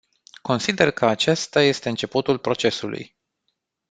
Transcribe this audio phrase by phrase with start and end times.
[0.41, 3.15] Consider că acesta este începutul procesului.